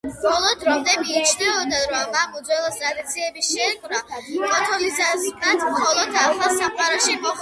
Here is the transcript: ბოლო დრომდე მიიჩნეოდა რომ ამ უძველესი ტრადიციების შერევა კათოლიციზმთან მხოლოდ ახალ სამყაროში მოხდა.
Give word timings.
ბოლო 0.21 0.51
დრომდე 0.61 0.93
მიიჩნეოდა 1.01 1.81
რომ 1.91 2.17
ამ 2.21 2.39
უძველესი 2.39 2.81
ტრადიციების 2.85 3.51
შერევა 3.51 4.01
კათოლიციზმთან 4.55 5.63
მხოლოდ 5.67 6.19
ახალ 6.25 6.59
სამყაროში 6.63 7.15
მოხდა. 7.15 7.29